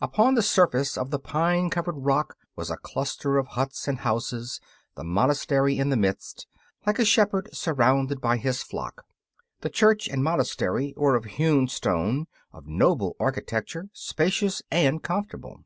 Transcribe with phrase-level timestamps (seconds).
[0.00, 4.58] Upon the surface of a pine covered rock was a cluster of huts and houses,
[4.94, 6.46] the monastery in the midst,
[6.86, 9.04] like a shepherd surrounded by his flock.
[9.60, 15.64] The church and monastery were of hewn stone, of noble architecture, spacious and comfortable.